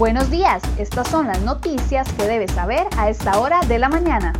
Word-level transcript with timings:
Buenos 0.00 0.30
días, 0.30 0.62
estas 0.78 1.08
son 1.08 1.26
las 1.26 1.42
noticias 1.42 2.10
que 2.14 2.26
debes 2.26 2.52
saber 2.52 2.86
a 2.96 3.10
esta 3.10 3.38
hora 3.38 3.60
de 3.68 3.78
la 3.78 3.90
mañana. 3.90 4.32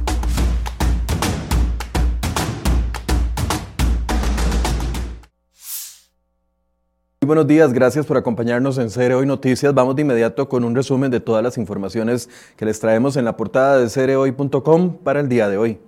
Muy 7.21 7.27
buenos 7.27 7.47
días, 7.47 7.75
gracias 7.75 8.07
por 8.07 8.17
acompañarnos 8.17 8.79
en 8.79 8.89
Cere 8.89 9.15
Hoy 9.15 9.27
Noticias. 9.27 9.75
Vamos 9.75 9.97
de 9.97 10.01
inmediato 10.01 10.49
con 10.49 10.65
un 10.65 10.75
resumen 10.75 11.11
de 11.11 11.21
todas 11.21 11.45
las 11.45 11.59
informaciones 11.59 12.31
que 12.57 12.65
les 12.65 12.81
traemos 12.81 13.19
en 13.19 13.27
la 13.27 13.37
portada 13.37 13.77
de 13.81 13.91
cerehoy.com 13.91 14.97
para 15.05 15.21
el 15.21 15.29
día 15.29 15.51
de 15.51 15.59
hoy. 15.59 15.79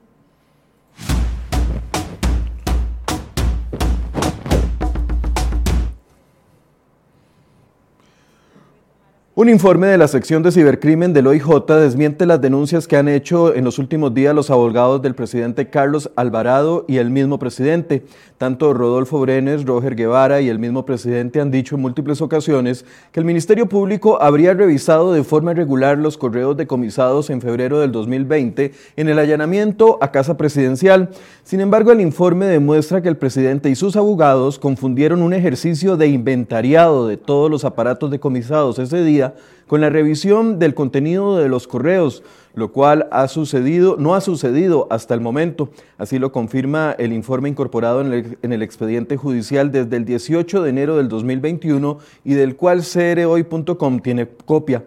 Un 9.42 9.48
informe 9.48 9.88
de 9.88 9.98
la 9.98 10.06
sección 10.06 10.44
de 10.44 10.52
cibercrimen 10.52 11.12
del 11.12 11.26
OIJ 11.26 11.66
desmiente 11.66 12.26
las 12.26 12.40
denuncias 12.40 12.86
que 12.86 12.96
han 12.96 13.08
hecho 13.08 13.52
en 13.56 13.64
los 13.64 13.80
últimos 13.80 14.14
días 14.14 14.36
los 14.36 14.50
abogados 14.50 15.02
del 15.02 15.16
presidente 15.16 15.68
Carlos 15.68 16.12
Alvarado 16.14 16.84
y 16.86 16.98
el 16.98 17.10
mismo 17.10 17.40
presidente. 17.40 18.04
Tanto 18.38 18.72
Rodolfo 18.72 19.20
Brenes, 19.20 19.64
Roger 19.64 19.96
Guevara 19.96 20.40
y 20.40 20.48
el 20.48 20.60
mismo 20.60 20.84
presidente 20.84 21.40
han 21.40 21.50
dicho 21.50 21.74
en 21.74 21.82
múltiples 21.82 22.20
ocasiones 22.20 22.84
que 23.10 23.18
el 23.18 23.26
Ministerio 23.26 23.68
Público 23.68 24.22
habría 24.22 24.54
revisado 24.54 25.12
de 25.12 25.24
forma 25.24 25.54
regular 25.54 25.98
los 25.98 26.18
correos 26.18 26.56
decomisados 26.56 27.28
en 27.28 27.40
febrero 27.40 27.80
del 27.80 27.90
2020 27.90 28.72
en 28.94 29.08
el 29.08 29.18
allanamiento 29.18 29.98
a 30.00 30.12
Casa 30.12 30.36
Presidencial. 30.36 31.10
Sin 31.42 31.60
embargo, 31.60 31.90
el 31.90 32.00
informe 32.00 32.46
demuestra 32.46 33.02
que 33.02 33.08
el 33.08 33.16
presidente 33.16 33.70
y 33.70 33.74
sus 33.74 33.96
abogados 33.96 34.60
confundieron 34.60 35.20
un 35.20 35.34
ejercicio 35.34 35.96
de 35.96 36.06
inventariado 36.06 37.08
de 37.08 37.16
todos 37.16 37.50
los 37.50 37.64
aparatos 37.64 38.12
decomisados 38.12 38.78
ese 38.78 39.02
día 39.02 39.31
con 39.66 39.80
la 39.80 39.90
revisión 39.90 40.58
del 40.58 40.74
contenido 40.74 41.38
de 41.38 41.48
los 41.48 41.66
correos, 41.66 42.22
lo 42.54 42.72
cual 42.72 43.08
ha 43.10 43.26
sucedido, 43.28 43.96
no 43.98 44.14
ha 44.14 44.20
sucedido 44.20 44.86
hasta 44.90 45.14
el 45.14 45.20
momento. 45.20 45.70
Así 45.96 46.18
lo 46.18 46.32
confirma 46.32 46.94
el 46.98 47.12
informe 47.12 47.48
incorporado 47.48 48.02
en 48.02 48.12
el, 48.12 48.38
en 48.42 48.52
el 48.52 48.62
expediente 48.62 49.16
judicial 49.16 49.72
desde 49.72 49.96
el 49.96 50.04
18 50.04 50.62
de 50.62 50.70
enero 50.70 50.96
del 50.96 51.08
2021 51.08 51.98
y 52.24 52.34
del 52.34 52.56
cual 52.56 52.82
crhoy.com 52.82 54.00
tiene 54.00 54.28
copia. 54.44 54.84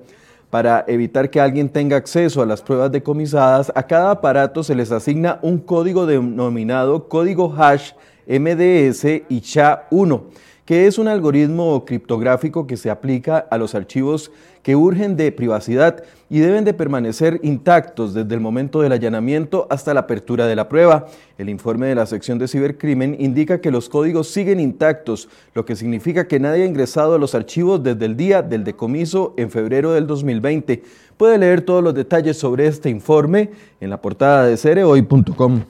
Para 0.52 0.86
evitar 0.88 1.30
que 1.30 1.42
alguien 1.42 1.70
tenga 1.70 1.98
acceso 1.98 2.42
a 2.42 2.46
las 2.46 2.62
pruebas 2.62 2.92
decomisadas, 2.92 3.72
a 3.76 3.84
cada 3.84 4.12
aparato 4.12 4.64
se 4.64 4.76
les 4.76 4.92
asigna 4.92 5.40
un 5.42 5.58
código 5.58 6.06
denominado 6.06 7.10
código 7.10 7.54
hash 7.58 7.94
MDS 8.28 9.06
y 9.30 9.42
SHA-1 9.42 10.22
que 10.66 10.88
es 10.88 10.98
un 10.98 11.08
algoritmo 11.08 11.86
criptográfico 11.86 12.66
que 12.66 12.76
se 12.76 12.90
aplica 12.90 13.38
a 13.38 13.58
los 13.58 13.76
archivos 13.76 14.32
que 14.64 14.76
urgen 14.76 15.16
de 15.16 15.32
privacidad 15.32 16.04
y 16.28 16.40
deben 16.40 16.66
de 16.66 16.74
permanecer 16.74 17.40
intactos 17.44 18.16
desde 18.16 18.34
el 18.34 18.42
momento 18.42 18.82
del 18.82 18.94
allanamiento 18.94 19.68
hasta 19.70 19.94
la 19.94 20.02
apertura 20.02 20.48
de 20.48 20.56
la 20.56 20.68
prueba. 20.68 21.06
El 21.38 21.50
informe 21.50 21.86
de 21.86 21.94
la 21.94 22.08
sección 22.08 22.40
de 22.40 22.48
cibercrimen 22.48 23.16
indica 23.20 23.62
que 23.62 23.70
los 23.70 23.90
códigos 23.90 24.28
siguen 24.28 24.60
intactos, 24.60 25.30
lo 25.54 25.66
que 25.66 25.76
significa 25.76 26.28
que 26.28 26.40
nadie 26.40 26.64
ha 26.64 26.68
ingresado 26.68 27.14
a 27.14 27.20
los 27.20 27.36
archivos 27.36 27.84
desde 27.84 28.06
el 28.06 28.18
día 28.18 28.42
del 28.42 28.64
decomiso 28.64 29.36
en 29.38 29.52
febrero 29.52 29.94
del 29.94 30.08
2020. 30.08 30.82
Puede 31.16 31.38
leer 31.38 31.62
todos 31.62 31.84
los 31.84 31.94
detalles 31.94 32.38
sobre 32.38 32.66
este 32.66 32.90
informe 32.90 33.52
en 33.80 33.92
la 33.92 34.02
portada 34.02 34.48
de 34.48 34.58
cereoy.com. 34.58 35.62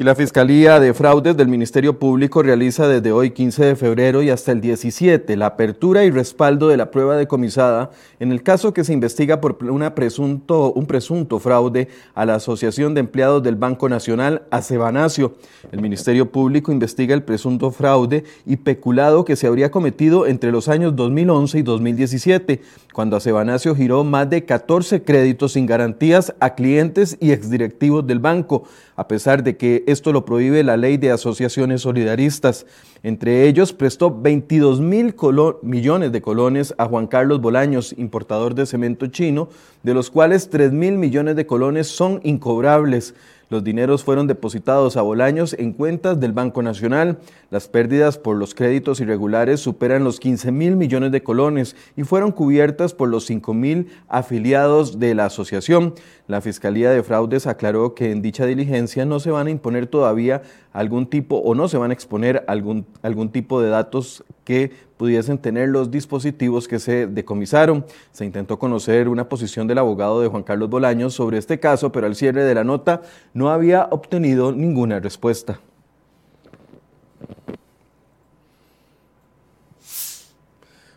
Y 0.00 0.02
la 0.02 0.14
Fiscalía 0.14 0.80
de 0.80 0.94
Fraudes 0.94 1.36
del 1.36 1.48
Ministerio 1.48 1.98
Público 1.98 2.42
realiza 2.42 2.88
desde 2.88 3.12
hoy 3.12 3.32
15 3.32 3.66
de 3.66 3.76
febrero 3.76 4.22
y 4.22 4.30
hasta 4.30 4.50
el 4.50 4.62
17 4.62 5.36
la 5.36 5.44
apertura 5.44 6.04
y 6.04 6.10
respaldo 6.10 6.68
de 6.68 6.78
la 6.78 6.90
prueba 6.90 7.18
decomisada 7.18 7.90
en 8.18 8.32
el 8.32 8.42
caso 8.42 8.72
que 8.72 8.82
se 8.82 8.94
investiga 8.94 9.42
por 9.42 9.58
una 9.62 9.94
presunto, 9.94 10.72
un 10.72 10.86
presunto 10.86 11.38
fraude 11.38 11.88
a 12.14 12.24
la 12.24 12.36
Asociación 12.36 12.94
de 12.94 13.00
Empleados 13.00 13.42
del 13.42 13.56
Banco 13.56 13.90
Nacional, 13.90 14.44
Acebanacio. 14.50 15.34
El 15.70 15.82
Ministerio 15.82 16.32
Público 16.32 16.72
investiga 16.72 17.14
el 17.14 17.22
presunto 17.22 17.70
fraude 17.70 18.24
y 18.46 18.56
peculado 18.56 19.26
que 19.26 19.36
se 19.36 19.48
habría 19.48 19.70
cometido 19.70 20.26
entre 20.26 20.50
los 20.50 20.68
años 20.68 20.96
2011 20.96 21.58
y 21.58 21.62
2017, 21.62 22.62
cuando 22.94 23.16
Acebanacio 23.16 23.74
giró 23.74 24.02
más 24.02 24.30
de 24.30 24.46
14 24.46 25.02
créditos 25.02 25.52
sin 25.52 25.66
garantías 25.66 26.34
a 26.40 26.54
clientes 26.54 27.18
y 27.20 27.32
exdirectivos 27.32 28.06
del 28.06 28.18
banco, 28.18 28.64
a 29.00 29.08
pesar 29.08 29.42
de 29.42 29.56
que 29.56 29.82
esto 29.86 30.12
lo 30.12 30.26
prohíbe 30.26 30.62
la 30.62 30.76
ley 30.76 30.98
de 30.98 31.10
asociaciones 31.10 31.80
solidaristas. 31.80 32.66
Entre 33.02 33.48
ellos 33.48 33.72
prestó 33.72 34.14
22 34.14 34.82
mil 34.82 35.14
millones 35.62 36.12
de 36.12 36.20
colones 36.20 36.74
a 36.76 36.84
Juan 36.84 37.06
Carlos 37.06 37.40
Bolaños, 37.40 37.94
importador 37.96 38.54
de 38.54 38.66
cemento 38.66 39.06
chino, 39.06 39.48
de 39.82 39.94
los 39.94 40.10
cuales 40.10 40.50
3 40.50 40.72
mil 40.72 40.98
millones 40.98 41.36
de 41.36 41.46
colones 41.46 41.88
son 41.88 42.20
incobrables. 42.22 43.14
Los 43.50 43.64
dineros 43.64 44.04
fueron 44.04 44.28
depositados 44.28 44.96
a 44.96 45.02
Bolaños 45.02 45.56
en 45.58 45.72
cuentas 45.72 46.20
del 46.20 46.32
Banco 46.32 46.62
Nacional. 46.62 47.18
Las 47.50 47.66
pérdidas 47.66 48.16
por 48.16 48.36
los 48.36 48.54
créditos 48.54 49.00
irregulares 49.00 49.58
superan 49.58 50.04
los 50.04 50.20
15 50.20 50.52
mil 50.52 50.76
millones 50.76 51.10
de 51.10 51.24
colones 51.24 51.74
y 51.96 52.04
fueron 52.04 52.30
cubiertas 52.30 52.94
por 52.94 53.08
los 53.08 53.26
5 53.26 53.52
mil 53.52 53.88
afiliados 54.08 55.00
de 55.00 55.16
la 55.16 55.24
asociación. 55.24 55.94
La 56.28 56.40
Fiscalía 56.40 56.92
de 56.92 57.02
Fraudes 57.02 57.48
aclaró 57.48 57.96
que 57.96 58.12
en 58.12 58.22
dicha 58.22 58.46
diligencia 58.46 59.04
no 59.04 59.18
se 59.18 59.32
van 59.32 59.48
a 59.48 59.50
imponer 59.50 59.88
todavía 59.88 60.42
algún 60.72 61.10
tipo 61.10 61.38
o 61.38 61.56
no 61.56 61.66
se 61.66 61.76
van 61.76 61.90
a 61.90 61.94
exponer 61.94 62.44
algún, 62.46 62.86
algún 63.02 63.30
tipo 63.30 63.60
de 63.60 63.70
datos 63.70 64.22
que 64.50 64.72
pudiesen 64.96 65.38
tener 65.38 65.68
los 65.68 65.92
dispositivos 65.92 66.66
que 66.66 66.80
se 66.80 67.06
decomisaron. 67.06 67.86
Se 68.10 68.24
intentó 68.24 68.58
conocer 68.58 69.06
una 69.06 69.28
posición 69.28 69.68
del 69.68 69.78
abogado 69.78 70.20
de 70.20 70.26
Juan 70.26 70.42
Carlos 70.42 70.68
Bolaños 70.68 71.14
sobre 71.14 71.38
este 71.38 71.60
caso, 71.60 71.92
pero 71.92 72.08
al 72.08 72.16
cierre 72.16 72.42
de 72.42 72.52
la 72.52 72.64
nota 72.64 73.02
no 73.32 73.50
había 73.50 73.84
obtenido 73.92 74.50
ninguna 74.50 74.98
respuesta. 74.98 75.60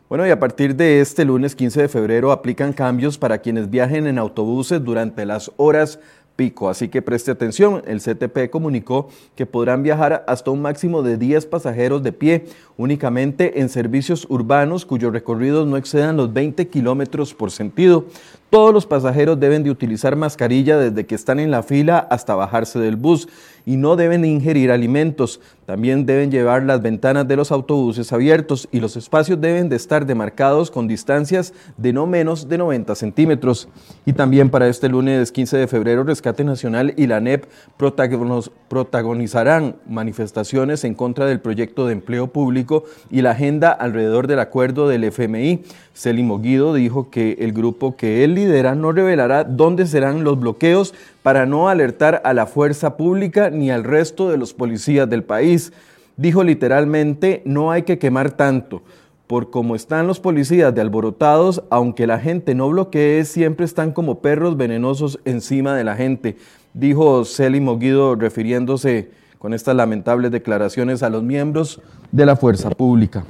Bueno, 0.10 0.26
y 0.26 0.32
a 0.32 0.40
partir 0.40 0.76
de 0.76 1.00
este 1.00 1.24
lunes 1.24 1.56
15 1.56 1.84
de 1.84 1.90
febrero 1.90 2.32
aplican 2.32 2.74
cambios 2.74 3.20
para 3.20 3.38
quienes 3.38 3.70
viajen 3.70 4.08
en 4.08 4.18
autobuses 4.18 4.84
durante 4.84 5.28
las 5.28 5.52
horas 5.58 6.00
pico. 6.36 6.70
Así 6.70 6.90
que 6.90 7.02
preste 7.02 7.32
atención, 7.32 7.82
el 7.86 8.02
CTP 8.02 8.50
comunicó 8.50 9.10
que 9.36 9.46
podrán 9.46 9.84
viajar 9.84 10.24
hasta 10.28 10.52
un 10.52 10.62
máximo 10.62 11.04
de 11.04 11.18
10 11.18 11.46
pasajeros 11.48 12.04
de 12.04 12.12
pie, 12.12 12.46
únicamente 12.78 13.62
en 13.62 13.70
servicios 13.70 14.26
urbanos 14.30 14.86
cuyos 14.86 15.14
recorridos 15.14 15.68
no 15.68 15.78
excedan 15.78 16.18
los 16.18 16.34
20 16.34 16.68
kilómetros 16.68 17.34
por 17.34 17.52
sentido. 17.52 18.06
Todos 18.50 18.74
los 18.74 18.86
pasajeros 18.86 19.40
deben 19.40 19.64
de 19.64 19.72
utilizar 19.72 20.16
mascarilla 20.16 20.78
desde 20.78 21.06
que 21.06 21.16
están 21.16 21.40
en 21.40 21.52
la 21.52 21.64
fila 21.64 21.98
hasta 21.98 22.36
bajarse 22.36 22.80
del 22.80 22.96
bus 22.96 23.28
y 23.66 23.78
no 23.78 23.96
deben 23.96 24.26
ingerir 24.26 24.72
alimentos. 24.72 25.40
También 25.66 26.06
deben 26.06 26.30
llevar 26.30 26.64
las 26.64 26.82
ventanas 26.82 27.28
de 27.28 27.38
los 27.38 27.52
autobuses 27.52 28.12
abiertos 28.12 28.68
y 28.72 28.80
los 28.80 28.98
espacios 28.98 29.40
deben 29.40 29.70
de 29.70 29.78
estar 29.78 30.06
demarcados 30.06 30.70
con 30.70 30.88
distancias 30.88 31.54
de 31.78 31.94
no 31.94 32.06
menos 32.06 32.50
de 32.50 32.58
90 32.58 32.96
centímetros. 32.96 33.70
Y 34.06 34.14
también 34.14 34.50
para 34.50 34.68
este 34.68 34.90
lunes 34.90 35.32
15 35.32 35.58
de 35.58 35.68
febrero, 35.68 36.04
Rescate 36.04 36.44
Nacional 36.44 36.94
y 36.98 37.08
la 37.08 37.22
NEP 37.22 37.46
protagonizarán 37.78 39.78
manifestaciones 39.88 40.84
en 40.84 40.96
contra 40.96 41.26
del 41.26 41.40
proyecto 41.40 41.88
de 41.88 41.94
empleo 41.94 42.28
público 42.28 42.84
y 43.10 43.22
la 43.22 43.32
agenda 43.32 43.72
alrededor 43.72 44.28
del 44.28 44.40
acuerdo 44.40 44.90
del 44.90 45.06
FMI. 45.06 45.64
Celimo 45.94 46.40
Guido 46.40 46.74
dijo 46.74 47.10
que 47.12 47.38
el 47.40 47.54
grupo 47.54 47.96
que 47.96 48.24
él 48.24 48.34
lidera 48.34 48.74
no 48.74 48.92
revelará 48.92 49.44
dónde 49.44 49.86
serán 49.86 50.24
los 50.24 50.40
bloqueos 50.40 50.94
para 51.22 51.46
no 51.46 51.70
alertar 51.70 52.22
a 52.26 52.34
la 52.34 52.48
fuerza 52.48 52.98
pública 52.98 53.52
ni 53.52 53.70
al 53.70 53.84
resto 53.84 54.30
de 54.30 54.38
los 54.38 54.54
policías 54.54 55.08
del 55.08 55.24
país. 55.24 55.72
Dijo 56.18 56.44
literalmente, 56.44 57.44
no 57.46 57.72
hay 57.72 57.84
que 57.84 58.00
quemar 58.00 58.32
tanto. 58.32 58.82
Por 59.28 59.52
como 59.52 59.76
están 59.76 60.08
los 60.08 60.20
policías 60.20 60.74
de 60.74 60.82
alborotados, 60.82 61.64
aunque 61.70 62.08
la 62.08 62.20
gente 62.20 62.56
no 62.56 62.70
bloquee, 62.70 63.24
siempre 63.24 63.66
están 63.66 63.92
como 63.92 64.20
perros 64.20 64.58
venenosos 64.58 65.20
encima 65.26 65.76
de 65.76 65.84
la 65.84 65.96
gente, 65.96 66.38
dijo 66.74 67.24
Celimo 67.24 67.78
Guido 67.78 68.16
refiriéndose 68.16 69.12
con 69.38 69.54
estas 69.54 69.76
lamentables 69.76 70.32
declaraciones 70.32 71.04
a 71.04 71.10
los 71.10 71.22
miembros 71.22 71.82
de 72.12 72.26
la 72.26 72.36
fuerza 72.36 72.70
pública. 72.70 73.26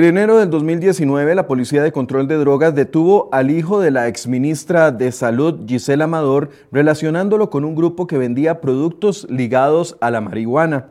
En 0.00 0.06
enero 0.06 0.38
del 0.38 0.48
2019, 0.48 1.34
la 1.34 1.46
Policía 1.46 1.82
de 1.82 1.92
Control 1.92 2.26
de 2.26 2.36
Drogas 2.36 2.74
detuvo 2.74 3.28
al 3.32 3.50
hijo 3.50 3.80
de 3.80 3.90
la 3.90 4.08
exministra 4.08 4.92
de 4.92 5.12
Salud, 5.12 5.66
Gisela 5.68 6.04
Amador, 6.04 6.48
relacionándolo 6.72 7.50
con 7.50 7.66
un 7.66 7.74
grupo 7.74 8.06
que 8.06 8.16
vendía 8.16 8.62
productos 8.62 9.26
ligados 9.28 9.98
a 10.00 10.10
la 10.10 10.22
marihuana. 10.22 10.86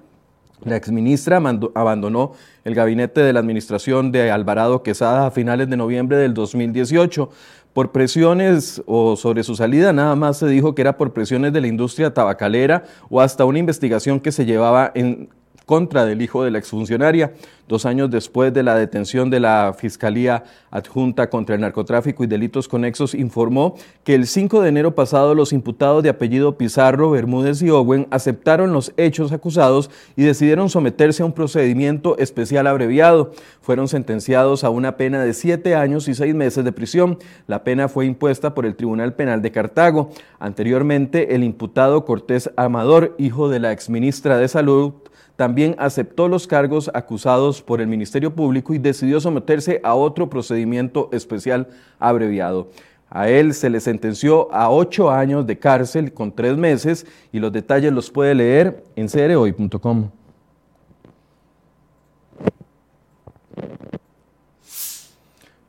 La 0.63 0.75
exministra 0.75 1.41
abandonó 1.73 2.33
el 2.63 2.75
gabinete 2.75 3.21
de 3.21 3.33
la 3.33 3.39
administración 3.39 4.11
de 4.11 4.29
Alvarado 4.29 4.83
Quesada 4.83 5.25
a 5.25 5.31
finales 5.31 5.71
de 5.71 5.77
noviembre 5.77 6.17
del 6.17 6.35
2018 6.35 7.31
por 7.73 7.91
presiones 7.91 8.83
o 8.85 9.15
sobre 9.15 9.44
su 9.44 9.56
salida, 9.56 9.91
nada 9.91 10.15
más 10.15 10.38
se 10.38 10.47
dijo 10.47 10.75
que 10.75 10.83
era 10.83 10.97
por 10.97 11.13
presiones 11.13 11.51
de 11.51 11.61
la 11.61 11.67
industria 11.67 12.13
tabacalera 12.13 12.83
o 13.09 13.21
hasta 13.21 13.45
una 13.45 13.57
investigación 13.57 14.19
que 14.19 14.31
se 14.31 14.45
llevaba 14.45 14.91
en 14.94 15.29
contra 15.69 16.04
del 16.04 16.24
hijo 16.24 16.44
de 16.44 16.50
la 16.50 16.57
exfuncionaria, 16.57 17.33
dos 17.68 17.86
años 17.86 18.10
después 18.10 18.51
de 18.51 18.63
la 18.63 18.75
detención 18.75 19.30
de 19.30 19.39
la 19.39 19.75
Fiscalía 19.77 20.44
Adjunta 20.71 21.30
contra 21.30 21.54
el 21.54 21.62
Narcotráfico 21.62 22.24
y 22.24 22.27
Delitos 22.27 22.68
Conexos, 22.68 23.13
informó 23.13 23.75
que 24.04 24.16
el 24.16 24.25
5 24.25 24.63
de 24.63 24.69
enero 24.69 24.95
pasado 24.95 25.36
los 25.36 25.54
imputados 25.54 26.01
de 26.01 26.10
apellido 26.10 26.57
Pizarro, 26.57 27.12
Bermúdez 27.12 27.62
y 27.62 27.69
Owen 27.69 28.07
aceptaron 28.10 28.74
los 28.74 28.94
hechos 28.98 29.31
acusados 29.31 29.92
y 30.16 30.24
decidieron 30.24 30.71
someterse 30.71 31.21
a 31.21 31.27
un 31.27 31.33
procedimiento 31.33 32.18
especial 32.18 32.66
abreviado. 32.66 33.33
Fueron 33.62 33.88
sentenciados 33.88 34.63
a 34.63 34.71
una 34.71 34.98
pena 34.98 35.24
de 35.24 35.36
siete 35.36 35.75
años 35.75 36.07
y 36.07 36.16
seis 36.16 36.33
meses 36.33 36.66
de 36.66 36.71
prisión. 36.71 37.19
La 37.45 37.63
pena 37.63 37.89
fue 37.89 38.07
impuesta 38.07 38.56
por 38.56 38.66
el 38.66 38.75
Tribunal 38.75 39.13
Penal 39.13 39.44
de 39.44 39.51
Cartago. 39.51 40.10
Anteriormente, 40.39 41.36
el 41.36 41.44
imputado 41.44 42.06
Cortés 42.06 42.50
Amador, 42.56 43.13
hijo 43.19 43.50
de 43.50 43.60
la 43.60 43.71
exministra 43.71 44.39
de 44.39 44.48
Salud, 44.48 44.94
también 45.39 45.74
aceptó 45.80 46.27
los 46.27 46.47
cargos 46.47 46.91
acusados 46.94 47.62
por 47.62 47.80
el 47.80 47.88
Ministerio 47.88 48.36
Público 48.36 48.74
y 48.74 48.77
decidió 48.77 49.21
someterse 49.21 49.80
a 49.86 49.95
otro 49.95 50.30
procedimiento 50.30 51.07
especial 51.13 51.69
abreviado. 51.97 52.71
A 53.09 53.30
él 53.30 53.53
se 53.53 53.69
le 53.69 53.80
sentenció 53.80 54.53
a 54.53 54.69
ocho 54.69 55.09
años 55.09 55.47
de 55.47 55.57
cárcel 55.57 56.12
con 56.12 56.33
tres 56.33 56.57
meses 56.57 57.07
y 57.31 57.39
los 57.39 57.53
detalles 57.53 57.94
los 57.94 58.12
puede 58.12 58.36
leer 58.36 58.83
en 58.97 59.07
cereoy.com. 59.07 60.09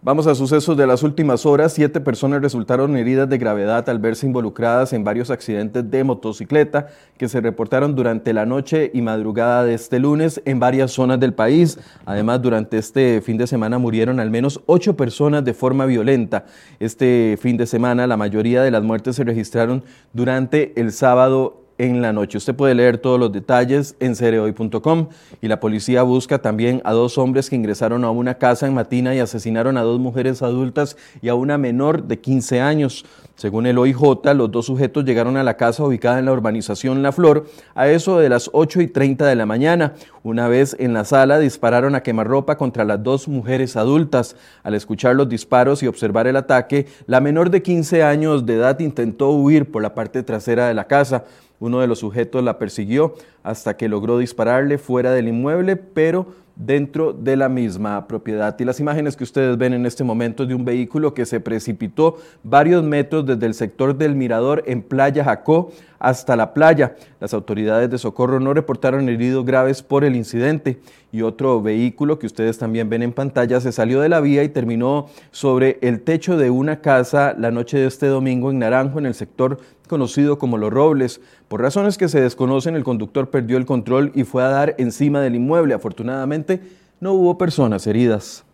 Vamos 0.02 0.26
a 0.26 0.34
sucesos 0.34 0.78
de 0.78 0.86
las 0.86 1.02
últimas 1.02 1.44
horas. 1.44 1.74
Siete 1.74 2.00
personas 2.00 2.40
resultaron 2.40 2.96
heridas 2.96 3.28
de 3.28 3.36
gravedad 3.36 3.86
al 3.90 3.98
verse 3.98 4.24
involucradas 4.24 4.94
en 4.94 5.04
varios 5.04 5.28
accidentes 5.28 5.90
de 5.90 6.04
motocicleta 6.04 6.86
que 7.18 7.28
se 7.28 7.42
reportaron 7.42 7.94
durante 7.94 8.32
la 8.32 8.46
noche 8.46 8.90
y 8.94 9.02
madrugada 9.02 9.62
de 9.62 9.74
este 9.74 9.98
lunes 9.98 10.40
en 10.46 10.58
varias 10.58 10.92
zonas 10.92 11.20
del 11.20 11.34
país. 11.34 11.78
Además, 12.06 12.40
durante 12.40 12.78
este 12.78 13.20
fin 13.20 13.36
de 13.36 13.46
semana 13.46 13.76
murieron 13.76 14.20
al 14.20 14.30
menos 14.30 14.62
ocho 14.64 14.96
personas 14.96 15.44
de 15.44 15.52
forma 15.52 15.84
violenta. 15.84 16.46
Este 16.78 17.38
fin 17.38 17.58
de 17.58 17.66
semana 17.66 18.06
la 18.06 18.16
mayoría 18.16 18.62
de 18.62 18.70
las 18.70 18.82
muertes 18.82 19.16
se 19.16 19.24
registraron 19.24 19.84
durante 20.14 20.80
el 20.80 20.92
sábado 20.92 21.60
en 21.80 22.02
la 22.02 22.12
noche. 22.12 22.36
Usted 22.36 22.54
puede 22.54 22.74
leer 22.74 22.98
todos 22.98 23.18
los 23.18 23.32
detalles 23.32 23.96
en 24.00 24.14
cereoy.com 24.14 25.08
y 25.40 25.48
la 25.48 25.60
policía 25.60 26.02
busca 26.02 26.40
también 26.40 26.82
a 26.84 26.92
dos 26.92 27.16
hombres 27.16 27.48
que 27.48 27.56
ingresaron 27.56 28.04
a 28.04 28.10
una 28.10 28.34
casa 28.34 28.66
en 28.66 28.74
Matina 28.74 29.14
y 29.14 29.18
asesinaron 29.18 29.78
a 29.78 29.82
dos 29.82 29.98
mujeres 29.98 30.42
adultas 30.42 30.98
y 31.22 31.30
a 31.30 31.34
una 31.34 31.56
menor 31.56 32.04
de 32.04 32.20
15 32.20 32.60
años. 32.60 33.06
Según 33.34 33.64
el 33.64 33.78
OIJ, 33.78 34.34
los 34.34 34.50
dos 34.50 34.66
sujetos 34.66 35.06
llegaron 35.06 35.38
a 35.38 35.42
la 35.42 35.56
casa 35.56 35.82
ubicada 35.82 36.18
en 36.18 36.26
la 36.26 36.32
urbanización 36.32 37.02
La 37.02 37.12
Flor 37.12 37.46
a 37.74 37.88
eso 37.88 38.18
de 38.18 38.28
las 38.28 38.50
8 38.52 38.82
y 38.82 38.86
30 38.86 39.24
de 39.24 39.34
la 39.34 39.46
mañana. 39.46 39.94
Una 40.22 40.48
vez 40.48 40.76
en 40.78 40.92
la 40.92 41.06
sala 41.06 41.38
dispararon 41.38 41.94
a 41.94 42.02
quemarropa 42.02 42.58
contra 42.58 42.84
las 42.84 43.02
dos 43.02 43.26
mujeres 43.26 43.78
adultas. 43.78 44.36
Al 44.62 44.74
escuchar 44.74 45.16
los 45.16 45.30
disparos 45.30 45.82
y 45.82 45.86
observar 45.86 46.26
el 46.26 46.36
ataque, 46.36 46.86
la 47.06 47.22
menor 47.22 47.48
de 47.48 47.62
15 47.62 48.02
años 48.02 48.44
de 48.44 48.56
edad 48.56 48.78
intentó 48.80 49.30
huir 49.30 49.70
por 49.70 49.80
la 49.80 49.94
parte 49.94 50.22
trasera 50.22 50.68
de 50.68 50.74
la 50.74 50.84
casa. 50.84 51.24
Uno 51.60 51.80
de 51.80 51.86
los 51.86 52.00
sujetos 52.00 52.42
la 52.42 52.58
persiguió 52.58 53.14
hasta 53.42 53.76
que 53.76 53.88
logró 53.88 54.18
dispararle 54.18 54.78
fuera 54.78 55.12
del 55.12 55.28
inmueble, 55.28 55.76
pero 55.76 56.26
dentro 56.60 57.14
de 57.14 57.36
la 57.36 57.48
misma 57.48 58.06
propiedad. 58.06 58.54
Y 58.58 58.64
las 58.64 58.80
imágenes 58.80 59.16
que 59.16 59.24
ustedes 59.24 59.56
ven 59.56 59.72
en 59.72 59.86
este 59.86 60.04
momento 60.04 60.44
de 60.44 60.54
un 60.54 60.64
vehículo 60.64 61.14
que 61.14 61.24
se 61.24 61.40
precipitó 61.40 62.18
varios 62.42 62.84
metros 62.84 63.24
desde 63.24 63.46
el 63.46 63.54
sector 63.54 63.96
del 63.96 64.14
Mirador 64.14 64.62
en 64.66 64.82
Playa 64.82 65.24
Jacó 65.24 65.70
hasta 65.98 66.36
la 66.36 66.52
playa. 66.52 66.96
Las 67.18 67.32
autoridades 67.34 67.90
de 67.90 67.98
socorro 67.98 68.40
no 68.40 68.52
reportaron 68.52 69.08
heridos 69.08 69.44
graves 69.44 69.82
por 69.82 70.04
el 70.04 70.16
incidente 70.16 70.80
y 71.12 71.22
otro 71.22 71.62
vehículo 71.62 72.18
que 72.18 72.26
ustedes 72.26 72.58
también 72.58 72.88
ven 72.88 73.02
en 73.02 73.12
pantalla 73.12 73.60
se 73.60 73.72
salió 73.72 74.00
de 74.00 74.08
la 74.08 74.20
vía 74.20 74.44
y 74.44 74.48
terminó 74.48 75.08
sobre 75.30 75.78
el 75.82 76.02
techo 76.02 76.36
de 76.36 76.50
una 76.50 76.80
casa 76.80 77.34
la 77.38 77.50
noche 77.50 77.78
de 77.78 77.86
este 77.86 78.06
domingo 78.06 78.50
en 78.50 78.58
Naranjo, 78.58 78.98
en 78.98 79.06
el 79.06 79.14
sector 79.14 79.58
conocido 79.88 80.38
como 80.38 80.56
Los 80.56 80.72
Robles. 80.72 81.20
Por 81.48 81.60
razones 81.60 81.98
que 81.98 82.08
se 82.08 82.20
desconocen, 82.20 82.76
el 82.76 82.84
conductor 82.84 83.28
perdió 83.30 83.56
el 83.56 83.66
control 83.66 84.12
y 84.14 84.24
fue 84.24 84.42
a 84.42 84.48
dar 84.48 84.74
encima 84.78 85.20
del 85.20 85.36
inmueble. 85.36 85.74
Afortunadamente, 85.74 86.60
no 87.00 87.12
hubo 87.12 87.38
personas 87.38 87.86
heridas. 87.86 88.44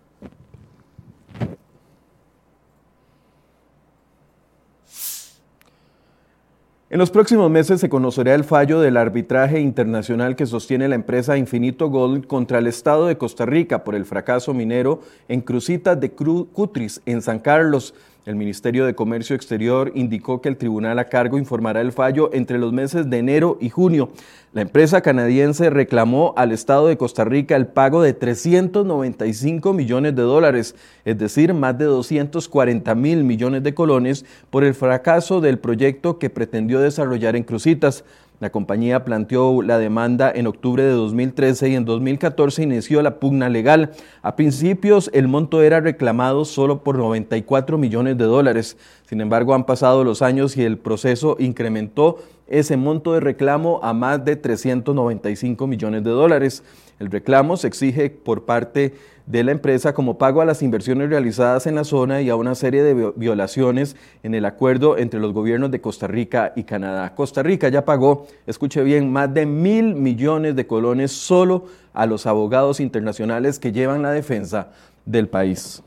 En 6.89 7.01
los 7.01 7.11
próximos 7.11 7.51
meses 7.51 7.81
se 7.81 7.89
conocerá 7.89 8.35
el 8.37 8.45
fallo 8.45 8.81
del 8.81 8.97
arbitraje 8.97 9.61
internacional 9.61 10.37
que 10.37 10.47
sostiene 10.47 10.87
la 10.87 10.95
empresa 10.95 11.37
Infinito 11.37 11.91
Gold 11.91 12.29
contra 12.29 12.59
el 12.59 12.69
Estado 12.69 13.07
de 13.07 13.19
Costa 13.19 13.45
Rica 13.45 13.83
por 13.83 13.97
el 13.97 14.05
fracaso 14.05 14.55
minero 14.55 15.01
en 15.27 15.41
Crucitas 15.41 15.99
de 15.99 16.13
Cutris, 16.13 17.03
en 17.05 17.23
San 17.23 17.41
Carlos. 17.41 17.93
El 18.27 18.35
Ministerio 18.35 18.87
de 18.87 18.97
Comercio 18.97 19.37
Exterior 19.37 19.93
indicó 19.95 20.41
que 20.41 20.49
el 20.49 20.57
tribunal 20.57 20.99
a 20.99 21.05
cargo 21.05 21.39
informará 21.39 21.81
el 21.81 21.93
fallo 21.93 22.29
entre 22.33 22.59
los 22.59 22.73
meses 22.73 23.09
de 23.09 23.19
enero 23.19 23.57
y 23.61 23.69
junio. 23.69 24.09
La 24.53 24.63
empresa 24.63 25.01
canadiense 25.01 25.71
reclamó 25.71 26.35
al 26.37 26.51
Estado 26.51 26.89
de 26.89 26.97
Costa 26.97 27.25
Rica 27.25 27.55
el 27.55 27.69
pago 27.69 28.03
de 28.03 28.15
395 28.15 29.73
millones 29.73 30.17
de 30.17 30.23
dólares, 30.23 30.75
es 31.05 31.17
decir, 31.17 31.55
más 31.55 31.79
de 31.79 31.85
240 31.85 32.97
mil 32.97 33.23
millones 33.23 33.63
de 33.63 33.75
colones, 33.75 34.25
por 34.51 34.65
el 34.65 34.75
fracaso 34.75 35.41
del 35.41 35.61
proyecto 35.61 36.19
que 36.19 36.29
pretendió 36.29 36.81
desarrollar 36.81 37.37
en 37.37 37.45
Crucitas. 37.45 38.05
La 38.39 38.51
compañía 38.51 39.03
planteó 39.03 39.63
la 39.63 39.79
demanda 39.79 40.31
en 40.31 40.47
octubre 40.47 40.83
de 40.83 40.91
2013 40.91 41.71
y 41.71 41.75
en 41.75 41.87
2014 41.87 42.65
inició 42.65 43.01
la 43.01 43.19
pugna 43.19 43.49
legal. 43.49 43.93
A 44.21 44.37
principios 44.37 45.11
el 45.15 45.27
monto 45.27 45.63
era 45.63 45.81
reclamado 45.81 46.45
solo 46.45 46.83
por 46.83 46.99
94 46.99 47.79
millones 47.79 48.19
de 48.19 48.25
dólares. 48.25 48.77
Sin 49.09 49.23
embargo, 49.23 49.55
han 49.55 49.65
pasado 49.65 50.05
los 50.05 50.21
años 50.21 50.55
y 50.59 50.65
el 50.65 50.77
proceso 50.77 51.37
incrementó 51.39 52.19
ese 52.47 52.77
monto 52.77 53.15
de 53.15 53.21
reclamo 53.21 53.81
a 53.83 53.95
más 53.95 54.23
de 54.25 54.37
395 54.37 55.67
millones 55.67 56.05
de 56.05 56.11
dólares. 56.11 56.63
El 56.99 57.11
reclamo 57.11 57.57
se 57.57 57.69
exige 57.69 58.11
por 58.11 58.45
parte 58.45 58.81
de 58.91 58.97
la 59.27 59.53
empresa 59.53 59.93
como 59.93 60.19
pago 60.19 60.41
a 60.41 60.45
las 60.45 60.63
inversiones 60.63 61.11
realizadas 61.11 61.67
en 61.67 61.75
la 61.75 61.85
zona 61.85 62.23
y 62.23 62.31
a 62.31 62.37
una 62.37 62.55
serie 62.55 62.83
de 62.83 63.13
violaciones 63.17 63.97
en 64.23 64.35
el 64.35 64.45
acuerdo 64.45 64.99
entre 64.99 65.21
los 65.21 65.33
gobiernos 65.33 65.71
de 65.71 65.81
Costa 65.81 66.07
Rica 66.07 66.53
y 66.55 66.65
Canadá. 66.65 67.15
Costa 67.15 67.43
Rica 67.43 67.69
ya 67.69 67.85
pagó, 67.85 68.27
escuche 68.47 68.83
bien, 68.83 69.13
más 69.13 69.33
de 69.35 69.47
mil 69.47 69.95
millones 69.95 70.55
de 70.55 70.67
colones 70.67 71.13
solo 71.13 71.67
a 71.93 72.07
los 72.07 72.27
abogados 72.27 72.81
internacionales 72.81 73.59
que 73.59 73.73
llevan 73.73 74.03
la 74.03 74.13
defensa 74.13 74.69
del 75.05 75.29
país. 75.29 75.83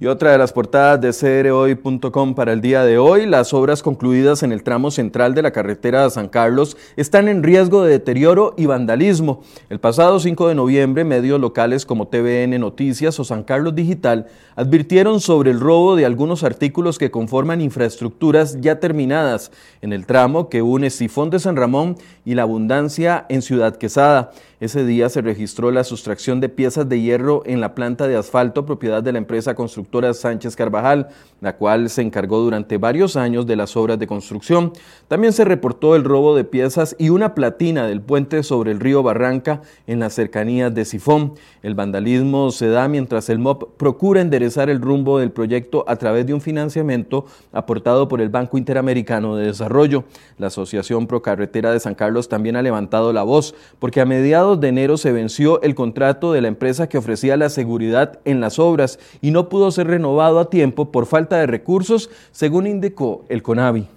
Y 0.00 0.06
otra 0.06 0.32
de 0.32 0.38
las 0.38 0.52
portadas 0.52 1.00
de 1.00 1.44
crhoy.com 1.44 2.34
para 2.34 2.52
el 2.52 2.60
día 2.60 2.84
de 2.84 2.98
hoy, 2.98 3.26
las 3.26 3.54
obras 3.54 3.80
concluidas 3.80 4.42
en 4.42 4.50
el 4.50 4.64
tramo 4.64 4.90
central 4.90 5.36
de 5.36 5.42
la 5.42 5.52
carretera 5.52 6.02
de 6.02 6.10
San 6.10 6.26
Carlos 6.26 6.76
están 6.96 7.28
en 7.28 7.44
riesgo 7.44 7.84
de 7.84 7.92
deterioro 7.92 8.54
y 8.56 8.66
vandalismo. 8.66 9.42
El 9.70 9.78
pasado 9.78 10.18
5 10.18 10.48
de 10.48 10.56
noviembre, 10.56 11.04
medios 11.04 11.40
locales 11.40 11.86
como 11.86 12.08
TVN 12.08 12.58
Noticias 12.58 13.20
o 13.20 13.24
San 13.24 13.44
Carlos 13.44 13.76
Digital 13.76 14.26
advirtieron 14.56 15.20
sobre 15.20 15.52
el 15.52 15.60
robo 15.60 15.94
de 15.94 16.06
algunos 16.06 16.42
artículos 16.42 16.98
que 16.98 17.12
conforman 17.12 17.60
infraestructuras 17.60 18.60
ya 18.60 18.80
terminadas 18.80 19.52
en 19.80 19.92
el 19.92 20.06
tramo 20.06 20.48
que 20.48 20.62
une 20.62 20.90
Sifón 20.90 21.30
de 21.30 21.38
San 21.38 21.54
Ramón 21.54 21.96
y 22.24 22.34
La 22.34 22.42
Abundancia 22.42 23.26
en 23.28 23.42
Ciudad 23.42 23.76
Quesada. 23.76 24.32
Ese 24.60 24.84
día 24.84 25.08
se 25.08 25.20
registró 25.20 25.70
la 25.70 25.84
sustracción 25.84 26.40
de 26.40 26.48
piezas 26.48 26.88
de 26.88 27.00
hierro 27.00 27.42
en 27.44 27.60
la 27.60 27.74
planta 27.74 28.08
de 28.08 28.16
asfalto 28.16 28.64
propiedad 28.64 29.02
de 29.02 29.12
la 29.12 29.18
empresa 29.18 29.54
constructora 29.54 29.83
Sánchez 30.14 30.56
Carvajal, 30.56 31.08
la 31.40 31.56
cual 31.56 31.90
se 31.90 32.02
encargó 32.02 32.40
durante 32.40 32.78
varios 32.78 33.16
años 33.16 33.46
de 33.46 33.56
las 33.56 33.76
obras 33.76 33.98
de 33.98 34.06
construcción. 34.06 34.72
También 35.08 35.32
se 35.32 35.44
reportó 35.44 35.94
el 35.94 36.04
robo 36.04 36.34
de 36.34 36.44
piezas 36.44 36.96
y 36.98 37.10
una 37.10 37.34
platina 37.34 37.86
del 37.86 38.00
puente 38.00 38.42
sobre 38.42 38.72
el 38.72 38.80
río 38.80 39.02
Barranca 39.02 39.60
en 39.86 40.00
las 40.00 40.14
cercanías 40.14 40.74
de 40.74 40.84
Sifón. 40.84 41.34
El 41.62 41.74
vandalismo 41.74 42.50
se 42.50 42.68
da 42.68 42.88
mientras 42.88 43.28
el 43.28 43.38
MOP 43.38 43.76
procura 43.76 44.20
enderezar 44.20 44.70
el 44.70 44.80
rumbo 44.80 45.18
del 45.18 45.32
proyecto 45.32 45.84
a 45.86 45.96
través 45.96 46.26
de 46.26 46.34
un 46.34 46.40
financiamiento 46.40 47.26
aportado 47.52 48.08
por 48.08 48.20
el 48.20 48.30
Banco 48.30 48.56
Interamericano 48.56 49.36
de 49.36 49.46
Desarrollo. 49.46 50.04
La 50.38 50.46
Asociación 50.46 51.06
Procarretera 51.06 51.72
de 51.72 51.80
San 51.80 51.94
Carlos 51.94 52.28
también 52.28 52.56
ha 52.56 52.62
levantado 52.62 53.12
la 53.12 53.22
voz 53.22 53.54
porque 53.78 54.00
a 54.00 54.06
mediados 54.06 54.60
de 54.60 54.68
enero 54.68 54.96
se 54.96 55.12
venció 55.12 55.60
el 55.62 55.74
contrato 55.74 56.32
de 56.32 56.40
la 56.40 56.48
empresa 56.48 56.88
que 56.88 56.98
ofrecía 56.98 57.36
la 57.36 57.50
seguridad 57.50 58.20
en 58.24 58.40
las 58.40 58.58
obras 58.58 58.98
y 59.20 59.30
no 59.30 59.48
pudo 59.48 59.70
ser 59.74 59.86
renovado 59.86 60.38
a 60.38 60.50
tiempo 60.50 60.90
por 60.90 61.06
falta 61.06 61.36
de 61.36 61.46
recursos, 61.46 62.10
según 62.32 62.66
indicó 62.66 63.24
el 63.28 63.42
CONAVI. 63.42 63.88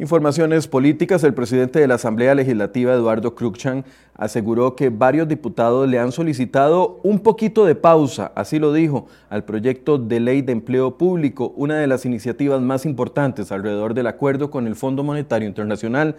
Informaciones 0.00 0.66
políticas. 0.66 1.22
El 1.22 1.34
presidente 1.34 1.78
de 1.78 1.86
la 1.86 1.94
Asamblea 1.94 2.34
Legislativa, 2.34 2.92
Eduardo 2.92 3.36
Cruikshank, 3.36 3.86
aseguró 4.16 4.74
que 4.74 4.90
varios 4.90 5.28
diputados 5.28 5.88
le 5.88 6.00
han 6.00 6.10
solicitado 6.10 6.98
un 7.04 7.20
poquito 7.20 7.64
de 7.64 7.76
pausa, 7.76 8.32
así 8.34 8.58
lo 8.58 8.72
dijo, 8.72 9.06
al 9.30 9.44
proyecto 9.44 9.96
de 9.96 10.18
ley 10.18 10.42
de 10.42 10.50
empleo 10.50 10.98
público, 10.98 11.52
una 11.56 11.78
de 11.78 11.86
las 11.86 12.04
iniciativas 12.04 12.60
más 12.60 12.84
importantes 12.86 13.52
alrededor 13.52 13.94
del 13.94 14.08
acuerdo 14.08 14.50
con 14.50 14.66
el 14.66 14.74
Fondo 14.74 15.04
Monetario 15.04 15.46
Internacional. 15.46 16.16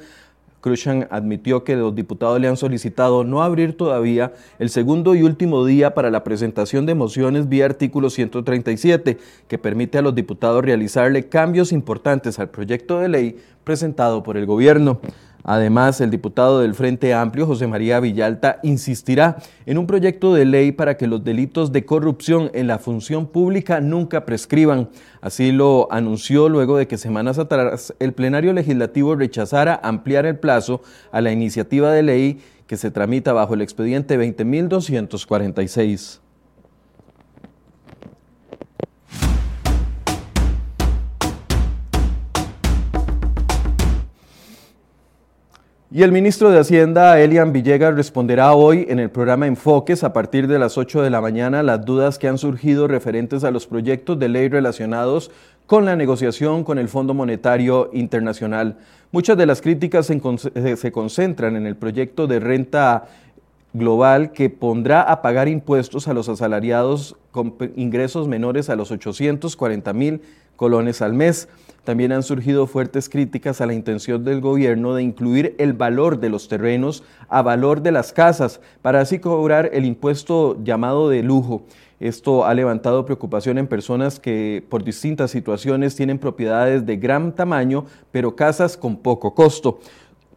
Cruzan 0.65 1.07
admitió 1.11 1.63
que 1.63 1.75
los 1.75 1.93
diputados 1.93 2.41
le 2.41 2.47
han 2.47 2.57
solicitado 2.57 3.23
no 3.23 3.43
abrir 3.43 3.77
todavía 3.77 4.33
el 4.57 4.71
segundo 4.71 5.13
y 5.13 5.21
último 5.21 5.63
día 5.63 5.93
para 5.93 6.09
la 6.09 6.23
presentación 6.23 6.87
de 6.87 6.95
mociones 6.95 7.47
vía 7.47 7.65
artículo 7.65 8.09
137, 8.09 9.19
que 9.47 9.57
permite 9.59 9.99
a 9.99 10.01
los 10.01 10.15
diputados 10.15 10.65
realizarle 10.65 11.29
cambios 11.29 11.71
importantes 11.71 12.39
al 12.39 12.49
proyecto 12.49 12.99
de 12.99 13.09
ley 13.09 13.37
presentado 13.63 14.23
por 14.23 14.37
el 14.37 14.47
gobierno. 14.47 15.01
Además, 15.47 16.01
el 16.01 16.09
diputado 16.09 16.61
del 16.61 16.73
Frente 16.73 17.13
Amplio, 17.13 17.45
José 17.45 17.67
María 17.67 17.99
Villalta, 17.99 18.59
insistirá 18.63 19.37
en 19.67 19.77
un 19.77 19.85
proyecto 19.85 20.33
de 20.33 20.43
ley 20.43 20.71
para 20.71 20.97
que 20.97 21.05
los 21.05 21.23
delitos 21.23 21.71
de 21.71 21.85
corrupción 21.85 22.49
en 22.55 22.65
la 22.65 22.79
función 22.79 23.27
pública 23.27 23.79
nunca 23.79 24.25
prescriban. 24.25 24.89
Así 25.21 25.51
lo 25.51 25.87
anunció 25.91 26.49
luego 26.49 26.77
de 26.77 26.87
que 26.87 26.97
semanas 26.97 27.37
atrás 27.37 27.93
el 27.99 28.13
plenario 28.13 28.53
legislativo 28.53 29.15
rechazara 29.15 29.79
ampliar 29.83 30.25
el 30.25 30.39
plazo 30.39 30.81
a 31.11 31.21
la 31.21 31.31
iniciativa 31.31 31.91
de 31.91 32.01
ley 32.01 32.41
que 32.65 32.77
se 32.77 32.89
tramita 32.89 33.31
bajo 33.31 33.53
el 33.53 33.61
expediente 33.61 34.17
20.246. 34.17 36.24
Y 45.95 46.03
el 46.03 46.11
ministro 46.11 46.51
de 46.51 46.59
Hacienda, 46.59 47.21
Elian 47.21 47.53
Villegas, 47.53 47.95
responderá 47.95 48.53
hoy 48.53 48.85
en 48.89 48.99
el 48.99 49.09
programa 49.09 49.47
Enfoques 49.47 50.03
a 50.03 50.11
partir 50.11 50.45
de 50.45 50.59
las 50.59 50.77
8 50.77 51.01
de 51.01 51.09
la 51.09 51.21
mañana 51.21 51.63
las 51.63 51.85
dudas 51.85 52.19
que 52.19 52.27
han 52.27 52.37
surgido 52.37 52.89
referentes 52.89 53.45
a 53.45 53.51
los 53.51 53.65
proyectos 53.65 54.19
de 54.19 54.27
ley 54.27 54.49
relacionados 54.49 55.31
con 55.67 55.85
la 55.85 55.95
negociación 55.95 56.65
con 56.65 56.79
el 56.79 56.89
Fondo 56.89 57.13
Monetario 57.13 57.91
Internacional. 57.93 58.77
Muchas 59.13 59.37
de 59.37 59.45
las 59.45 59.61
críticas 59.61 60.07
se 60.07 60.91
concentran 60.91 61.55
en 61.55 61.65
el 61.65 61.77
proyecto 61.77 62.27
de 62.27 62.41
renta 62.41 63.05
global 63.71 64.33
que 64.33 64.49
pondrá 64.49 65.01
a 65.01 65.21
pagar 65.21 65.47
impuestos 65.47 66.09
a 66.09 66.13
los 66.13 66.27
asalariados 66.27 67.15
con 67.31 67.55
ingresos 67.77 68.27
menores 68.27 68.69
a 68.69 68.75
los 68.75 68.91
840 68.91 69.93
mil 69.93 70.19
colones 70.57 71.01
al 71.01 71.13
mes. 71.13 71.47
También 71.85 72.11
han 72.11 72.23
surgido 72.23 72.65
fuertes 72.65 73.07
críticas 73.09 73.61
a 73.61 73.67
la 73.67 73.73
intención 73.75 74.25
del 74.25 74.41
gobierno 74.41 74.95
de 74.95 75.03
incluir 75.03 75.55
el 75.59 75.73
valor 75.73 76.19
de 76.19 76.29
los 76.29 76.47
terrenos 76.47 77.03
a 77.29 77.43
valor 77.43 77.81
de 77.81 77.91
las 77.91 78.11
casas 78.11 78.59
para 78.81 79.01
así 79.01 79.19
cobrar 79.19 79.69
el 79.71 79.85
impuesto 79.85 80.57
llamado 80.63 81.09
de 81.09 81.21
lujo. 81.21 81.61
Esto 81.99 82.43
ha 82.43 82.55
levantado 82.55 83.05
preocupación 83.05 83.59
en 83.59 83.67
personas 83.67 84.19
que 84.19 84.65
por 84.67 84.83
distintas 84.83 85.29
situaciones 85.29 85.95
tienen 85.95 86.17
propiedades 86.17 86.85
de 86.87 86.97
gran 86.97 87.33
tamaño, 87.33 87.85
pero 88.11 88.35
casas 88.35 88.75
con 88.75 88.97
poco 88.97 89.35
costo. 89.35 89.79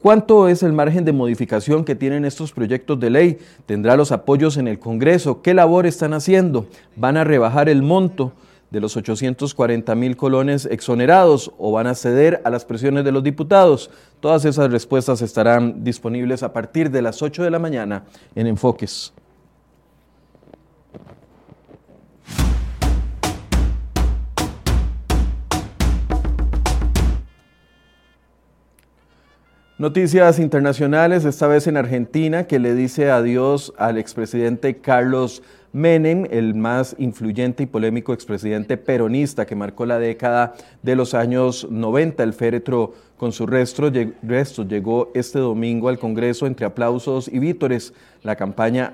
¿Cuánto 0.02 0.49
es 0.49 0.62
el 0.62 0.75
margen 0.75 1.05
de 1.07 1.12
modificación 1.12 1.83
que 1.83 1.97
tienen 1.97 2.26
estos 2.26 2.52
proyectos 2.52 3.00
de 3.00 3.11
ley? 3.11 3.38
¿Tendrá 3.67 3.97
los 3.97 4.12
apoyos 4.12 4.59
en 4.59 4.69
el 4.69 4.78
Congreso? 4.78 5.40
¿Qué 5.43 5.55
labor 5.55 5.87
están 5.87 6.12
haciendo? 6.12 6.67
¿Van 6.95 7.17
a 7.17 7.25
rebajar 7.25 7.69
el 7.69 7.83
monto? 7.83 8.33
De 8.70 8.80
los 8.80 8.96
840 8.96 9.94
mil 9.94 10.16
colones 10.16 10.66
exonerados 10.66 11.52
o 11.58 11.72
van 11.72 11.87
a 11.87 11.94
ceder 11.94 12.40
a 12.44 12.50
las 12.50 12.64
presiones 12.64 13.04
de 13.04 13.12
los 13.12 13.22
diputados? 13.22 13.90
Todas 14.20 14.44
esas 14.44 14.70
respuestas 14.70 15.22
estarán 15.22 15.84
disponibles 15.84 16.42
a 16.42 16.52
partir 16.52 16.90
de 16.90 17.02
las 17.02 17.22
8 17.22 17.42
de 17.42 17.50
la 17.50 17.58
mañana 17.58 18.04
en 18.34 18.46
Enfoques. 18.46 19.12
Noticias 29.78 30.40
internacionales, 30.40 31.25
esta 31.25 31.47
vez 31.47 31.68
en 31.68 31.76
Argentina, 31.76 32.49
que 32.49 32.58
le 32.58 32.75
dice 32.75 33.12
adiós 33.12 33.73
al 33.78 33.97
expresidente 33.97 34.78
Carlos 34.78 35.40
Menem, 35.73 36.26
el 36.32 36.56
más 36.56 36.97
influyente 36.99 37.62
y 37.62 37.66
polémico 37.66 38.12
expresidente 38.12 38.76
peronista 38.76 39.47
que 39.47 39.54
marcó 39.54 39.87
la 39.87 40.00
década 40.00 40.54
de 40.82 40.97
los 40.97 41.14
años 41.14 41.68
90. 41.70 42.25
El 42.25 42.32
féretro 42.32 42.94
con 43.18 43.32
su 43.32 43.46
resto, 43.46 43.90
llegó 43.90 45.10
este 45.12 45.40
domingo 45.40 45.88
al 45.88 45.98
Congreso 45.98 46.46
entre 46.46 46.64
aplausos 46.64 47.28
y 47.28 47.40
vítores. 47.40 47.92
La, 48.22 48.37
campaña 48.37 48.90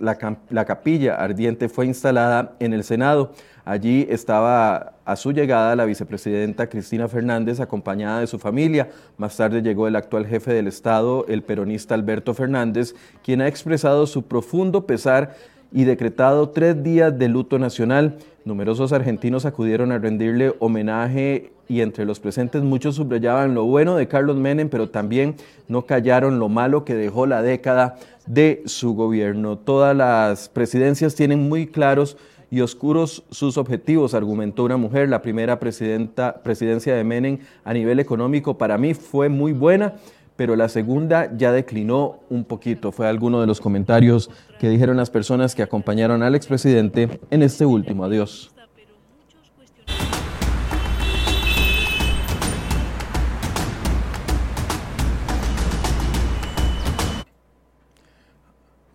la 0.00 0.64
capilla 0.64 1.14
ardiente 1.14 1.68
fue 1.68 1.86
instalada 1.86 2.56
en 2.58 2.72
el 2.72 2.84
Senado. 2.84 3.32
Allí 3.64 4.06
estaba 4.10 4.94
a 5.04 5.14
su 5.14 5.32
llegada 5.32 5.76
la 5.76 5.84
vicepresidenta 5.84 6.68
Cristina 6.68 7.06
Fernández 7.06 7.60
acompañada 7.60 8.20
de 8.20 8.26
su 8.26 8.40
familia. 8.40 8.90
Más 9.16 9.36
tarde 9.36 9.62
llegó 9.62 9.86
el 9.86 9.94
actual 9.94 10.26
jefe 10.26 10.52
del 10.52 10.66
Estado, 10.66 11.24
el 11.28 11.42
peronista 11.42 11.94
Alberto 11.94 12.34
Fernández, 12.34 12.96
quien 13.22 13.40
ha 13.40 13.46
expresado 13.46 14.06
su 14.08 14.24
profundo 14.24 14.86
pesar 14.86 15.36
y 15.72 15.84
decretado 15.84 16.48
tres 16.48 16.82
días 16.82 17.16
de 17.16 17.28
luto 17.28 17.60
nacional. 17.60 18.16
Numerosos 18.44 18.92
argentinos 18.92 19.46
acudieron 19.46 19.92
a 19.92 19.98
rendirle 19.98 20.54
homenaje 20.58 21.52
y 21.70 21.82
entre 21.82 22.04
los 22.04 22.18
presentes 22.18 22.64
muchos 22.64 22.96
subrayaban 22.96 23.54
lo 23.54 23.64
bueno 23.64 23.94
de 23.94 24.08
Carlos 24.08 24.36
Menem, 24.36 24.68
pero 24.68 24.90
también 24.90 25.36
no 25.68 25.86
callaron 25.86 26.40
lo 26.40 26.48
malo 26.48 26.84
que 26.84 26.96
dejó 26.96 27.26
la 27.26 27.42
década 27.42 27.96
de 28.26 28.64
su 28.66 28.94
gobierno. 28.94 29.56
Todas 29.56 29.96
las 29.96 30.48
presidencias 30.48 31.14
tienen 31.14 31.48
muy 31.48 31.68
claros 31.68 32.16
y 32.50 32.60
oscuros 32.60 33.22
sus 33.30 33.56
objetivos, 33.56 34.14
argumentó 34.14 34.64
una 34.64 34.76
mujer. 34.76 35.08
La 35.08 35.22
primera 35.22 35.60
presidenta, 35.60 36.42
presidencia 36.42 36.96
de 36.96 37.04
Menem 37.04 37.38
a 37.62 37.72
nivel 37.72 38.00
económico 38.00 38.58
para 38.58 38.76
mí 38.76 38.92
fue 38.92 39.28
muy 39.28 39.52
buena 39.52 39.94
pero 40.34 40.56
la 40.56 40.70
segunda 40.70 41.30
ya 41.36 41.52
declinó 41.52 42.20
un 42.30 42.44
poquito. 42.44 42.92
Fue 42.92 43.06
alguno 43.06 43.42
de 43.42 43.46
los 43.46 43.60
comentarios 43.60 44.30
que 44.58 44.70
dijeron 44.70 44.96
las 44.96 45.10
personas 45.10 45.54
que 45.54 45.62
acompañaron 45.62 46.22
al 46.22 46.34
expresidente 46.34 47.20
en 47.30 47.42
este 47.42 47.66
último 47.66 48.06
adiós. 48.06 48.50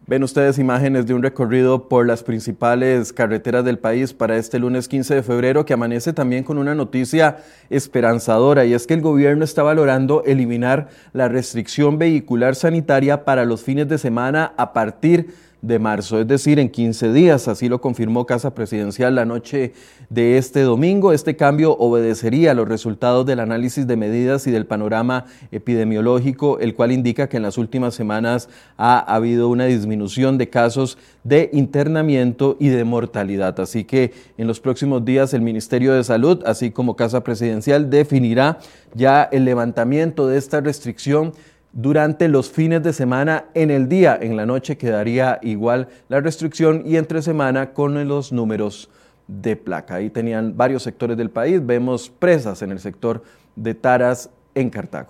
Ven 0.08 0.22
ustedes 0.22 0.60
imágenes 0.60 1.08
de 1.08 1.16
un 1.16 1.24
recorrido 1.24 1.90
por 1.90 2.06
las 2.06 2.22
principales 2.22 3.12
carreteras 3.12 3.66
del 3.66 3.80
país 3.80 4.14
para 4.14 4.38
este 4.38 4.60
lunes 4.60 4.88
15 4.88 5.16
de 5.16 5.24
febrero 5.24 5.66
que 5.66 5.74
amanece 5.74 6.14
también 6.14 6.44
con 6.44 6.60
una 6.60 6.76
noticia 6.76 7.38
esperanzadora 7.72 8.66
y 8.66 8.76
es 8.76 8.86
que 8.86 8.94
el 8.94 9.02
gobierno 9.02 9.44
está 9.44 9.64
valorando 9.64 10.24
eliminar 10.26 10.90
la 11.14 11.28
restricción 11.28 11.98
vehicular 11.98 12.54
sanitaria 12.54 13.26
para 13.26 13.46
los 13.46 13.64
fines 13.64 13.88
de 13.88 13.98
semana 13.98 14.54
a 14.58 14.74
partir 14.74 15.26
de 15.26 15.45
de 15.66 15.80
marzo, 15.80 16.20
es 16.20 16.28
decir, 16.28 16.60
en 16.60 16.70
15 16.70 17.12
días. 17.12 17.48
Así 17.48 17.68
lo 17.70 17.82
confirmó 17.82 18.26
Casa 18.26 18.54
Presidencial 18.54 19.16
la 19.16 19.26
noche 19.26 19.74
de 20.10 20.38
este 20.38 20.62
domingo. 20.62 21.12
Este 21.12 21.36
cambio 21.36 21.76
obedecería 21.78 22.52
a 22.52 22.54
los 22.54 22.68
resultados 22.68 23.26
del 23.26 23.40
análisis 23.40 23.88
de 23.88 23.98
medidas 23.98 24.46
y 24.48 24.52
del 24.52 24.66
panorama 24.66 25.26
epidemiológico, 25.52 26.60
el 26.60 26.76
cual 26.76 26.92
indica 26.92 27.28
que 27.28 27.38
en 27.38 27.44
las 27.44 27.58
últimas 27.58 27.96
semanas 27.96 28.50
ha 28.78 29.00
habido 29.00 29.50
una 29.50 29.66
disminución 29.66 30.38
de 30.38 30.50
casos 30.50 30.98
de 31.24 31.50
internamiento 31.54 32.58
y 32.60 32.70
de 32.70 32.84
mortalidad. 32.84 33.60
Así 33.60 33.84
que 33.84 34.14
en 34.38 34.48
los 34.48 34.60
próximos 34.60 35.04
días 35.04 35.34
el 35.34 35.42
Ministerio 35.42 35.94
de 35.94 36.04
Salud, 36.04 36.44
así 36.46 36.72
como 36.72 36.96
Casa 36.96 37.24
Presidencial, 37.24 37.90
definirá 37.90 38.60
ya 38.94 39.24
el 39.24 39.46
levantamiento 39.46 40.28
de 40.28 40.38
esta 40.38 40.62
restricción 40.62 41.34
durante 41.76 42.30
los 42.30 42.50
fines 42.50 42.82
de 42.82 42.94
semana 42.94 43.46
en 43.54 43.70
el 43.70 43.88
día. 43.88 44.18
En 44.20 44.36
la 44.36 44.48
noche 44.48 44.78
quedaría 44.78 45.40
igual 45.44 45.90
la 46.10 46.22
restricción 46.22 46.82
y 46.86 46.96
entre 46.96 47.22
semana 47.22 47.74
con 47.74 48.08
los 48.08 48.32
números 48.32 48.90
de 49.28 49.56
placa. 49.56 49.96
Ahí 49.96 50.10
tenían 50.10 50.56
varios 50.58 50.84
sectores 50.84 51.18
del 51.18 51.30
país. 51.30 51.64
Vemos 51.64 52.10
presas 52.10 52.62
en 52.62 52.72
el 52.72 52.80
sector 52.80 53.24
de 53.56 53.76
Taras 53.76 54.30
en 54.56 54.70
Cartago. 54.70 55.10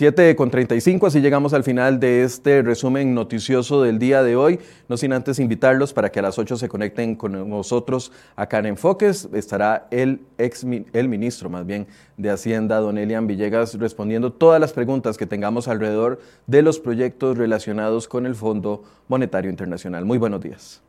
7 0.00 0.34
con 0.34 0.50
35, 0.50 1.08
así 1.08 1.20
llegamos 1.20 1.52
al 1.52 1.62
final 1.62 2.00
de 2.00 2.22
este 2.22 2.62
resumen 2.62 3.12
noticioso 3.12 3.82
del 3.82 3.98
día 3.98 4.22
de 4.22 4.34
hoy. 4.34 4.58
No 4.88 4.96
sin 4.96 5.12
antes 5.12 5.38
invitarlos 5.38 5.92
para 5.92 6.10
que 6.10 6.20
a 6.20 6.22
las 6.22 6.38
8 6.38 6.56
se 6.56 6.70
conecten 6.70 7.14
con 7.16 7.50
nosotros 7.50 8.10
acá 8.34 8.60
en 8.60 8.64
Enfoques. 8.64 9.28
Estará 9.34 9.88
el 9.90 10.22
ex 10.38 10.64
el 10.94 11.08
ministro 11.10 11.50
más 11.50 11.66
bien 11.66 11.86
de 12.16 12.30
Hacienda, 12.30 12.78
don 12.78 12.96
Elian 12.96 13.26
Villegas, 13.26 13.74
respondiendo 13.78 14.32
todas 14.32 14.58
las 14.58 14.72
preguntas 14.72 15.18
que 15.18 15.26
tengamos 15.26 15.68
alrededor 15.68 16.18
de 16.46 16.62
los 16.62 16.80
proyectos 16.80 17.36
relacionados 17.36 18.08
con 18.08 18.24
el 18.24 18.34
Fondo 18.34 18.82
Monetario 19.06 19.50
Internacional. 19.50 20.06
Muy 20.06 20.16
buenos 20.16 20.40
días. 20.40 20.80